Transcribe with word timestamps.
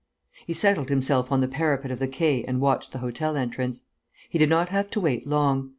He 0.47 0.53
settled 0.53 0.89
himself 0.89 1.31
on 1.31 1.41
the 1.41 1.47
parapet 1.47 1.91
of 1.91 1.99
the 1.99 2.07
Quai 2.07 2.43
and 2.47 2.59
watched 2.59 2.91
the 2.91 2.97
hotel 2.97 3.37
entrance. 3.37 3.83
He 4.31 4.39
did 4.39 4.49
not 4.49 4.69
have 4.69 4.89
to 4.89 4.99
wait 4.99 5.27
long. 5.27 5.69